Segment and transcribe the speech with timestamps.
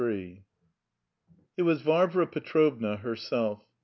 [0.01, 0.41] III
[1.57, 3.61] It was Varvara Petrovna herself.